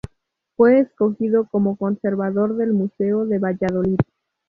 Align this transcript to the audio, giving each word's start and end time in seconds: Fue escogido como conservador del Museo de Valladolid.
Fue 0.57 0.79
escogido 0.79 1.45
como 1.51 1.75
conservador 1.77 2.55
del 2.57 2.73
Museo 2.73 3.27
de 3.27 3.37
Valladolid. 3.37 3.99